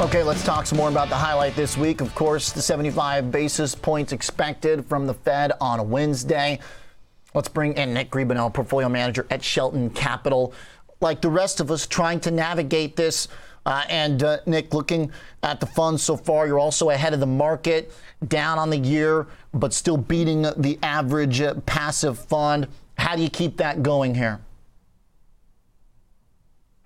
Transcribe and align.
Okay, 0.00 0.22
let's 0.22 0.42
talk 0.42 0.64
some 0.64 0.78
more 0.78 0.88
about 0.88 1.10
the 1.10 1.14
highlight 1.14 1.54
this 1.54 1.76
week. 1.76 2.00
Of 2.00 2.14
course, 2.14 2.52
the 2.52 2.62
75 2.62 3.30
basis 3.30 3.74
points 3.74 4.14
expected 4.14 4.86
from 4.86 5.06
the 5.06 5.12
Fed 5.12 5.52
on 5.60 5.90
Wednesday. 5.90 6.58
Let's 7.34 7.48
bring 7.48 7.74
in 7.74 7.92
Nick 7.92 8.10
Griebenow, 8.10 8.54
portfolio 8.54 8.88
manager 8.88 9.26
at 9.30 9.44
Shelton 9.44 9.90
Capital. 9.90 10.54
Like 11.02 11.20
the 11.20 11.28
rest 11.28 11.60
of 11.60 11.70
us, 11.70 11.86
trying 11.86 12.18
to 12.20 12.30
navigate 12.30 12.96
this. 12.96 13.28
Uh, 13.66 13.84
and 13.90 14.22
uh, 14.22 14.38
Nick, 14.46 14.72
looking 14.72 15.12
at 15.42 15.60
the 15.60 15.66
funds 15.66 16.02
so 16.02 16.16
far, 16.16 16.46
you're 16.46 16.58
also 16.58 16.88
ahead 16.88 17.12
of 17.12 17.20
the 17.20 17.26
market, 17.26 17.92
down 18.26 18.58
on 18.58 18.70
the 18.70 18.78
year, 18.78 19.26
but 19.52 19.74
still 19.74 19.98
beating 19.98 20.40
the 20.56 20.78
average 20.82 21.42
uh, 21.42 21.56
passive 21.66 22.18
fund. 22.18 22.68
How 22.96 23.16
do 23.16 23.22
you 23.22 23.28
keep 23.28 23.58
that 23.58 23.82
going 23.82 24.14
here? 24.14 24.40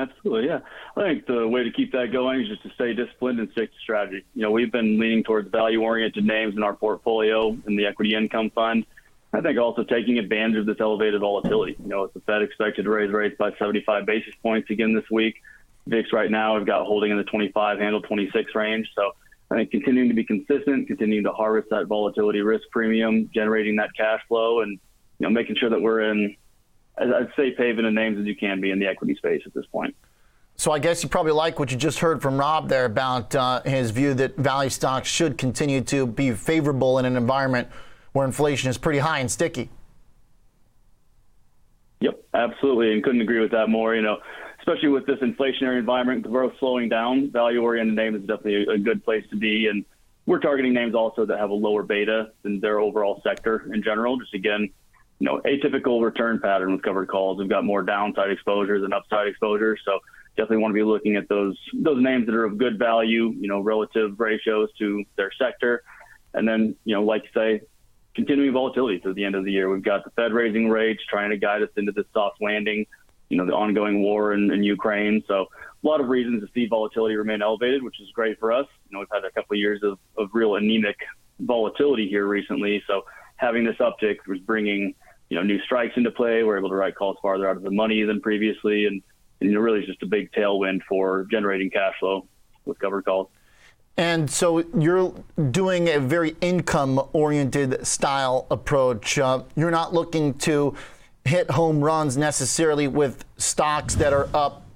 Absolutely, 0.00 0.48
yeah. 0.48 0.60
I 0.96 1.02
think 1.02 1.26
the 1.26 1.46
way 1.46 1.62
to 1.62 1.70
keep 1.70 1.92
that 1.92 2.10
going 2.12 2.40
is 2.40 2.48
just 2.48 2.62
to 2.62 2.70
stay 2.74 2.94
disciplined 2.94 3.38
and 3.38 3.50
stick 3.52 3.70
to 3.70 3.78
strategy. 3.82 4.24
You 4.34 4.42
know, 4.42 4.50
we've 4.50 4.72
been 4.72 4.98
leaning 4.98 5.22
towards 5.24 5.50
value-oriented 5.50 6.24
names 6.24 6.56
in 6.56 6.62
our 6.62 6.74
portfolio 6.74 7.50
in 7.66 7.76
the 7.76 7.86
equity 7.86 8.14
income 8.14 8.50
fund. 8.50 8.86
I 9.32 9.40
think 9.40 9.58
also 9.58 9.84
taking 9.84 10.18
advantage 10.18 10.56
of 10.56 10.66
this 10.66 10.78
elevated 10.80 11.20
volatility. 11.20 11.76
You 11.78 11.88
know, 11.88 12.02
with 12.02 12.14
the 12.14 12.20
Fed 12.20 12.42
expected 12.42 12.84
to 12.84 12.90
raise 12.90 13.12
rates 13.12 13.36
by 13.38 13.50
75 13.58 14.06
basis 14.06 14.34
points 14.42 14.70
again 14.70 14.94
this 14.94 15.04
week, 15.10 15.36
VIX 15.86 16.12
right 16.12 16.30
now 16.30 16.56
we've 16.56 16.66
got 16.66 16.86
holding 16.86 17.10
in 17.10 17.18
the 17.18 17.24
25 17.24 17.78
handle 17.78 18.00
26 18.00 18.54
range. 18.54 18.90
So 18.96 19.12
I 19.50 19.56
think 19.56 19.70
continuing 19.70 20.08
to 20.08 20.14
be 20.14 20.24
consistent, 20.24 20.86
continuing 20.88 21.24
to 21.24 21.32
harvest 21.32 21.68
that 21.70 21.86
volatility 21.86 22.40
risk 22.40 22.64
premium, 22.70 23.30
generating 23.34 23.76
that 23.76 23.90
cash 23.94 24.20
flow, 24.28 24.62
and 24.62 24.78
you 25.18 25.26
know 25.26 25.30
making 25.30 25.56
sure 25.56 25.68
that 25.68 25.80
we're 25.80 26.10
in 26.10 26.36
as 27.00 27.26
safe 27.36 27.56
haven 27.56 27.84
of 27.84 27.94
names 27.94 28.18
as 28.18 28.26
you 28.26 28.36
can 28.36 28.60
be 28.60 28.70
in 28.70 28.78
the 28.78 28.86
equity 28.86 29.14
space 29.14 29.42
at 29.46 29.54
this 29.54 29.66
point. 29.66 29.94
So 30.56 30.72
I 30.72 30.78
guess 30.78 31.02
you 31.02 31.08
probably 31.08 31.32
like 31.32 31.58
what 31.58 31.70
you 31.70 31.78
just 31.78 32.00
heard 32.00 32.20
from 32.20 32.36
Rob 32.38 32.68
there 32.68 32.84
about 32.84 33.34
uh, 33.34 33.62
his 33.62 33.90
view 33.90 34.12
that 34.14 34.36
value 34.36 34.68
stocks 34.68 35.08
should 35.08 35.38
continue 35.38 35.80
to 35.82 36.06
be 36.06 36.32
favorable 36.32 36.98
in 36.98 37.06
an 37.06 37.16
environment 37.16 37.68
where 38.12 38.26
inflation 38.26 38.68
is 38.68 38.76
pretty 38.76 38.98
high 38.98 39.20
and 39.20 39.30
sticky. 39.30 39.70
Yep, 42.00 42.22
absolutely, 42.34 42.92
and 42.92 43.02
couldn't 43.02 43.22
agree 43.22 43.40
with 43.40 43.52
that 43.52 43.68
more. 43.68 43.94
You 43.94 44.02
know, 44.02 44.18
especially 44.58 44.88
with 44.88 45.06
this 45.06 45.18
inflationary 45.20 45.78
environment, 45.78 46.24
growth 46.24 46.52
slowing 46.58 46.88
down, 46.88 47.30
value-oriented 47.30 47.94
name 47.94 48.14
is 48.14 48.20
definitely 48.22 48.64
a, 48.64 48.70
a 48.72 48.78
good 48.78 49.02
place 49.04 49.24
to 49.30 49.36
be. 49.36 49.68
And 49.68 49.84
we're 50.26 50.40
targeting 50.40 50.74
names 50.74 50.94
also 50.94 51.24
that 51.24 51.38
have 51.38 51.50
a 51.50 51.54
lower 51.54 51.82
beta 51.82 52.32
than 52.42 52.60
their 52.60 52.80
overall 52.80 53.20
sector 53.22 53.70
in 53.72 53.82
general. 53.82 54.18
Just 54.18 54.34
again, 54.34 54.70
you 55.20 55.26
know, 55.26 55.40
atypical 55.44 56.02
return 56.02 56.40
pattern 56.40 56.72
with 56.72 56.82
covered 56.82 57.08
calls. 57.08 57.38
We've 57.38 57.48
got 57.48 57.64
more 57.64 57.82
downside 57.82 58.30
exposure 58.30 58.80
than 58.80 58.92
upside 58.92 59.28
exposure. 59.28 59.76
So 59.84 60.00
definitely 60.36 60.58
want 60.58 60.72
to 60.72 60.74
be 60.74 60.82
looking 60.82 61.16
at 61.16 61.28
those 61.28 61.56
those 61.74 62.02
names 62.02 62.26
that 62.26 62.34
are 62.34 62.44
of 62.44 62.56
good 62.56 62.78
value, 62.78 63.34
you 63.38 63.46
know, 63.46 63.60
relative 63.60 64.18
ratios 64.18 64.70
to 64.78 65.04
their 65.16 65.30
sector. 65.38 65.82
And 66.32 66.48
then, 66.48 66.74
you 66.84 66.94
know, 66.94 67.02
like 67.02 67.24
you 67.24 67.28
say, 67.34 67.60
continuing 68.14 68.52
volatility 68.52 68.98
through 68.98 69.14
the 69.14 69.24
end 69.24 69.34
of 69.34 69.44
the 69.44 69.52
year. 69.52 69.70
We've 69.70 69.82
got 69.82 70.04
the 70.04 70.10
Fed 70.10 70.32
raising 70.32 70.68
rates, 70.68 71.02
trying 71.08 71.30
to 71.30 71.36
guide 71.36 71.62
us 71.62 71.68
into 71.76 71.92
this 71.92 72.06
soft 72.14 72.40
landing, 72.40 72.86
you 73.28 73.36
know, 73.36 73.44
the 73.44 73.52
ongoing 73.52 74.02
war 74.02 74.32
in, 74.32 74.50
in 74.50 74.62
Ukraine. 74.62 75.22
So 75.28 75.46
a 75.84 75.86
lot 75.86 76.00
of 76.00 76.08
reasons 76.08 76.42
to 76.42 76.48
see 76.54 76.66
volatility 76.66 77.16
remain 77.16 77.42
elevated, 77.42 77.82
which 77.82 78.00
is 78.00 78.08
great 78.14 78.38
for 78.38 78.52
us. 78.52 78.66
You 78.88 78.94
know, 78.94 79.00
we've 79.00 79.08
had 79.12 79.24
a 79.24 79.30
couple 79.32 79.54
of 79.54 79.58
years 79.58 79.82
of, 79.82 79.98
of 80.16 80.30
real 80.32 80.56
anemic 80.56 80.96
volatility 81.40 82.08
here 82.08 82.26
recently. 82.26 82.82
So 82.86 83.02
having 83.36 83.64
this 83.64 83.76
uptick 83.76 84.16
was 84.26 84.38
bringing 84.40 84.94
you 85.30 85.36
know, 85.36 85.42
new 85.42 85.60
strikes 85.62 85.96
into 85.96 86.10
play. 86.10 86.42
We're 86.42 86.58
able 86.58 86.68
to 86.68 86.74
write 86.74 86.96
calls 86.96 87.16
farther 87.22 87.48
out 87.48 87.56
of 87.56 87.62
the 87.62 87.70
money 87.70 88.02
than 88.02 88.20
previously, 88.20 88.86
and, 88.86 89.00
and 89.40 89.48
you 89.48 89.54
know, 89.54 89.60
really 89.60 89.86
just 89.86 90.02
a 90.02 90.06
big 90.06 90.30
tailwind 90.32 90.80
for 90.88 91.26
generating 91.30 91.70
cash 91.70 91.94
flow 92.00 92.26
with 92.66 92.78
covered 92.78 93.04
calls. 93.04 93.28
And 93.96 94.30
so 94.30 94.64
you're 94.76 95.14
doing 95.50 95.88
a 95.88 96.00
very 96.00 96.36
income-oriented 96.40 97.86
style 97.86 98.46
approach. 98.50 99.18
Uh, 99.18 99.44
you're 99.56 99.70
not 99.70 99.94
looking 99.94 100.34
to 100.38 100.74
hit 101.24 101.50
home 101.50 101.82
runs 101.82 102.16
necessarily 102.16 102.88
with 102.88 103.24
stocks 103.36 103.94
that 103.96 104.12
are 104.12 104.28
up 104.34 104.66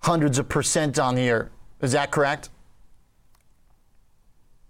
hundreds 0.00 0.38
of 0.38 0.48
percent 0.48 0.98
on 0.98 1.16
the 1.16 1.22
year. 1.22 1.50
Is 1.82 1.92
that 1.92 2.10
correct? 2.10 2.50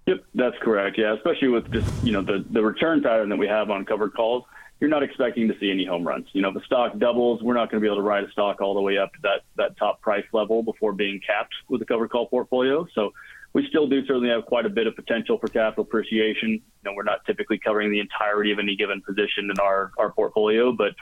Yep, 0.06 0.24
that's 0.34 0.56
correct. 0.62 0.96
Yeah, 0.98 1.14
especially 1.14 1.48
with 1.48 1.70
just 1.70 2.02
you 2.02 2.12
know 2.12 2.22
the 2.22 2.42
the 2.50 2.62
return 2.62 3.02
pattern 3.02 3.28
that 3.28 3.36
we 3.36 3.46
have 3.46 3.70
on 3.70 3.84
covered 3.84 4.14
calls 4.14 4.44
you're 4.80 4.90
not 4.90 5.02
expecting 5.02 5.48
to 5.48 5.58
see 5.58 5.70
any 5.70 5.84
home 5.84 6.06
runs. 6.06 6.28
You 6.32 6.42
know, 6.42 6.48
if 6.48 6.54
the 6.54 6.60
stock 6.60 6.96
doubles, 6.98 7.42
we're 7.42 7.54
not 7.54 7.70
going 7.70 7.80
to 7.80 7.84
be 7.84 7.88
able 7.88 7.96
to 7.96 8.08
ride 8.08 8.24
a 8.24 8.30
stock 8.30 8.60
all 8.60 8.74
the 8.74 8.80
way 8.80 8.96
up 8.96 9.12
to 9.14 9.18
that 9.22 9.42
that 9.56 9.76
top 9.76 10.00
price 10.00 10.24
level 10.32 10.62
before 10.62 10.92
being 10.92 11.20
capped 11.26 11.54
with 11.68 11.82
a 11.82 11.84
covered 11.84 12.10
call 12.10 12.26
portfolio. 12.26 12.86
So 12.94 13.12
we 13.52 13.66
still 13.68 13.88
do 13.88 14.04
certainly 14.06 14.28
have 14.28 14.46
quite 14.46 14.66
a 14.66 14.70
bit 14.70 14.86
of 14.86 14.94
potential 14.94 15.38
for 15.38 15.48
capital 15.48 15.82
appreciation. 15.82 16.50
You 16.50 16.62
know, 16.84 16.92
we're 16.94 17.02
not 17.02 17.24
typically 17.26 17.58
covering 17.58 17.90
the 17.90 17.98
entirety 17.98 18.52
of 18.52 18.58
any 18.58 18.76
given 18.76 19.00
position 19.00 19.50
in 19.50 19.58
our 19.60 19.90
our 19.98 20.12
portfolio, 20.12 20.72
but 20.72 20.94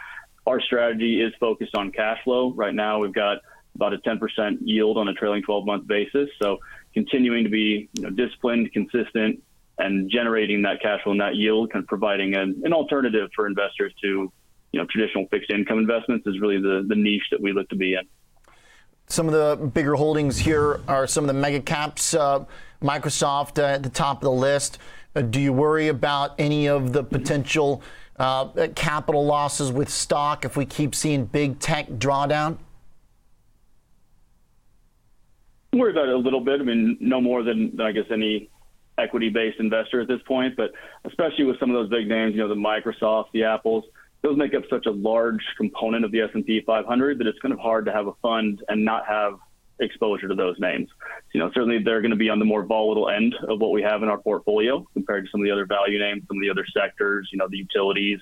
our 0.46 0.60
strategy 0.60 1.20
is 1.20 1.34
focused 1.38 1.74
on 1.74 1.92
cash 1.92 2.18
flow. 2.24 2.52
Right 2.52 2.74
now, 2.74 3.00
we've 3.00 3.12
got 3.12 3.38
about 3.74 3.92
a 3.92 3.98
10% 3.98 4.58
yield 4.62 4.96
on 4.96 5.08
a 5.08 5.12
trailing 5.12 5.42
12 5.42 5.66
month 5.66 5.86
basis. 5.86 6.30
So 6.40 6.58
continuing 6.94 7.44
to 7.44 7.50
be 7.50 7.90
you 7.92 8.02
know, 8.02 8.10
disciplined, 8.10 8.72
consistent, 8.72 9.42
and 9.78 10.10
generating 10.10 10.62
that 10.62 10.80
cash 10.80 11.02
flow 11.02 11.12
and 11.12 11.20
that 11.20 11.36
yield, 11.36 11.72
kind 11.72 11.82
of 11.82 11.88
providing 11.88 12.34
an, 12.34 12.62
an 12.64 12.72
alternative 12.72 13.28
for 13.34 13.46
investors 13.46 13.92
to 14.02 14.32
you 14.72 14.80
know 14.80 14.86
traditional 14.90 15.26
fixed 15.28 15.50
income 15.50 15.78
investments 15.78 16.26
is 16.26 16.40
really 16.40 16.58
the, 16.58 16.84
the 16.88 16.96
niche 16.96 17.26
that 17.30 17.40
we 17.40 17.52
look 17.52 17.68
to 17.68 17.76
be 17.76 17.94
in. 17.94 18.02
Some 19.08 19.28
of 19.28 19.34
the 19.34 19.66
bigger 19.66 19.94
holdings 19.94 20.38
here 20.38 20.80
are 20.88 21.06
some 21.06 21.24
of 21.24 21.28
the 21.28 21.40
mega 21.40 21.60
caps. 21.60 22.14
Uh, 22.14 22.44
Microsoft 22.82 23.58
uh, 23.58 23.66
at 23.66 23.82
the 23.82 23.88
top 23.88 24.18
of 24.18 24.22
the 24.22 24.32
list. 24.32 24.78
Uh, 25.14 25.22
do 25.22 25.40
you 25.40 25.52
worry 25.52 25.88
about 25.88 26.34
any 26.38 26.68
of 26.68 26.92
the 26.92 27.02
potential 27.02 27.82
uh, 28.18 28.68
capital 28.74 29.24
losses 29.24 29.72
with 29.72 29.88
stock 29.88 30.44
if 30.44 30.56
we 30.56 30.64
keep 30.64 30.94
seeing 30.94 31.24
big 31.24 31.58
tech 31.58 31.88
drawdown? 31.88 32.58
Worry 35.72 35.92
about 35.92 36.08
it 36.08 36.14
a 36.14 36.18
little 36.18 36.40
bit. 36.40 36.60
I 36.60 36.64
mean, 36.64 36.96
no 37.00 37.20
more 37.20 37.42
than 37.42 37.78
I 37.80 37.92
guess 37.92 38.06
any 38.10 38.48
equity-based 38.98 39.60
investor 39.60 40.00
at 40.00 40.08
this 40.08 40.20
point, 40.26 40.56
but 40.56 40.72
especially 41.04 41.44
with 41.44 41.58
some 41.60 41.70
of 41.70 41.74
those 41.74 41.90
big 41.90 42.08
names, 42.08 42.34
you 42.34 42.40
know, 42.40 42.48
the 42.48 42.54
Microsoft, 42.54 43.26
the 43.32 43.44
Apples, 43.44 43.84
those 44.22 44.36
make 44.36 44.54
up 44.54 44.62
such 44.70 44.86
a 44.86 44.90
large 44.90 45.42
component 45.56 46.04
of 46.04 46.12
the 46.12 46.20
S&P 46.20 46.62
500 46.66 47.18
that 47.18 47.26
it's 47.26 47.38
kind 47.40 47.52
of 47.52 47.60
hard 47.60 47.84
to 47.86 47.92
have 47.92 48.06
a 48.06 48.12
fund 48.22 48.62
and 48.68 48.84
not 48.84 49.06
have 49.06 49.34
exposure 49.78 50.26
to 50.28 50.34
those 50.34 50.58
names. 50.58 50.88
You 51.32 51.40
know, 51.40 51.50
certainly 51.52 51.82
they're 51.82 52.00
going 52.00 52.10
to 52.10 52.16
be 52.16 52.30
on 52.30 52.38
the 52.38 52.44
more 52.44 52.64
volatile 52.64 53.10
end 53.10 53.34
of 53.48 53.60
what 53.60 53.70
we 53.70 53.82
have 53.82 54.02
in 54.02 54.08
our 54.08 54.18
portfolio 54.18 54.86
compared 54.94 55.26
to 55.26 55.30
some 55.30 55.40
of 55.40 55.44
the 55.44 55.50
other 55.50 55.66
value 55.66 55.98
names, 55.98 56.22
some 56.28 56.38
of 56.38 56.42
the 56.42 56.50
other 56.50 56.64
sectors, 56.74 57.28
you 57.30 57.38
know, 57.38 57.46
the 57.48 57.58
utilities, 57.58 58.18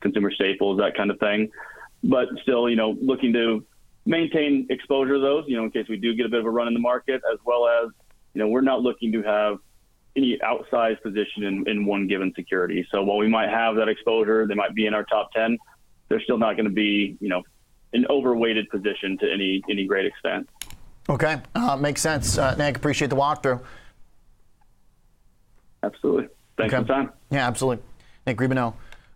consumer 0.00 0.30
staples, 0.32 0.78
that 0.78 0.96
kind 0.96 1.10
of 1.10 1.18
thing. 1.20 1.50
But 2.02 2.28
still, 2.42 2.68
you 2.68 2.76
know, 2.76 2.96
looking 3.00 3.32
to 3.34 3.64
maintain 4.06 4.66
exposure 4.70 5.14
to 5.14 5.20
those, 5.20 5.44
you 5.46 5.56
know, 5.56 5.64
in 5.64 5.70
case 5.70 5.86
we 5.88 5.96
do 5.96 6.14
get 6.14 6.26
a 6.26 6.28
bit 6.28 6.40
of 6.40 6.46
a 6.46 6.50
run 6.50 6.68
in 6.68 6.74
the 6.74 6.80
market, 6.80 7.20
as 7.32 7.38
well 7.44 7.68
as, 7.68 7.90
you 8.34 8.40
know, 8.40 8.48
we're 8.48 8.60
not 8.60 8.82
looking 8.82 9.12
to 9.12 9.22
have 9.22 9.58
any 10.16 10.38
outsized 10.38 11.02
position 11.02 11.44
in, 11.44 11.68
in 11.68 11.86
one 11.86 12.06
given 12.06 12.32
security. 12.34 12.86
So 12.90 13.02
while 13.02 13.18
we 13.18 13.28
might 13.28 13.48
have 13.48 13.76
that 13.76 13.88
exposure, 13.88 14.46
they 14.46 14.54
might 14.54 14.74
be 14.74 14.86
in 14.86 14.94
our 14.94 15.04
top 15.04 15.32
10, 15.32 15.58
they're 16.08 16.20
still 16.20 16.38
not 16.38 16.56
going 16.56 16.64
to 16.64 16.74
be, 16.74 17.16
you 17.20 17.28
know, 17.28 17.42
an 17.92 18.06
overweighted 18.10 18.68
position 18.68 19.16
to 19.18 19.32
any 19.32 19.62
any 19.70 19.86
great 19.86 20.04
extent. 20.04 20.48
Okay, 21.08 21.38
uh, 21.54 21.76
makes 21.76 22.02
sense. 22.02 22.36
Uh, 22.36 22.54
Nick, 22.56 22.76
appreciate 22.76 23.08
the 23.08 23.16
walkthrough. 23.16 23.62
Absolutely. 25.82 26.28
Thanks 26.58 26.74
okay. 26.74 26.82
for 26.82 26.86
the 26.86 26.92
time. 26.92 27.12
Yeah, 27.30 27.46
absolutely. 27.46 27.82
Nick 28.26 28.36
Griebenow 28.36 28.74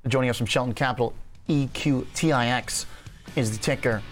joining 0.09 0.31
us 0.31 0.39
from 0.39 0.47
Shelton 0.47 0.75
Capital. 0.75 1.15
EQTIX 1.49 2.87
is 3.37 3.51
the 3.51 3.59
ticker. 3.59 4.03